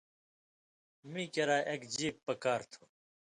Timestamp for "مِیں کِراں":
1.11-1.63